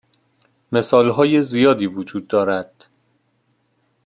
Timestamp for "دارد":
2.27-2.85